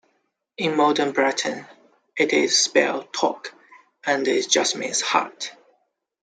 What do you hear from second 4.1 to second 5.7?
it just means "hat".